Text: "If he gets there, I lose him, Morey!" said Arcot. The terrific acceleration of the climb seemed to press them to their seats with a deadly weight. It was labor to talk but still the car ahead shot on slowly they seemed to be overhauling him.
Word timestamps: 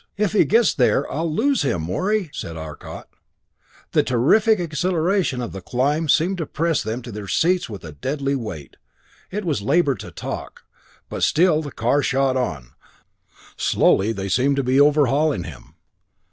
"If 0.17 0.31
he 0.33 0.45
gets 0.45 0.73
there, 0.73 1.07
I 1.13 1.21
lose 1.21 1.61
him, 1.61 1.83
Morey!" 1.83 2.31
said 2.33 2.57
Arcot. 2.57 3.05
The 3.91 4.01
terrific 4.01 4.59
acceleration 4.59 5.43
of 5.43 5.51
the 5.51 5.61
climb 5.61 6.09
seemed 6.09 6.39
to 6.39 6.47
press 6.47 6.81
them 6.81 7.03
to 7.03 7.11
their 7.11 7.27
seats 7.27 7.69
with 7.69 7.83
a 7.83 7.91
deadly 7.91 8.33
weight. 8.33 8.77
It 9.29 9.45
was 9.45 9.61
labor 9.61 9.93
to 9.93 10.09
talk 10.09 10.63
but 11.07 11.21
still 11.21 11.61
the 11.61 11.71
car 11.71 11.99
ahead 11.99 12.05
shot 12.05 12.35
on 12.35 12.71
slowly 13.57 14.11
they 14.11 14.27
seemed 14.27 14.55
to 14.55 14.63
be 14.63 14.81
overhauling 14.81 15.43
him. 15.43 15.75